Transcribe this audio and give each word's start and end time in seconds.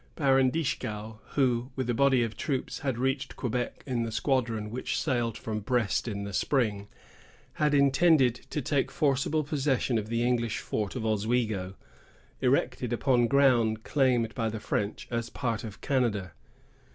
Baron 0.15 0.49
Dieskau, 0.49 1.19
who, 1.35 1.69
with 1.75 1.87
a 1.87 1.93
body 1.93 2.23
of 2.23 2.35
troops, 2.35 2.79
had 2.79 2.97
reached 2.97 3.35
Quebec 3.35 3.83
in 3.85 4.01
the 4.01 4.11
squadron 4.11 4.71
which 4.71 4.99
sailed 4.99 5.37
from 5.37 5.59
Brest 5.59 6.07
in 6.07 6.23
the 6.23 6.33
spring, 6.33 6.87
had 7.61 7.75
intended 7.75 8.33
to 8.49 8.63
take 8.63 8.89
forcible 8.91 9.43
possession 9.43 9.99
of 9.99 10.09
the 10.09 10.23
English 10.23 10.57
fort 10.57 10.95
of 10.95 11.05
Oswego, 11.05 11.75
erected 12.41 12.91
upon 12.91 13.27
ground 13.27 13.83
claimed 13.83 14.33
by 14.33 14.49
the 14.49 14.59
French 14.59 15.07
as 15.11 15.27
a 15.29 15.33
part 15.33 15.63
of 15.63 15.81
Canada. 15.81 16.31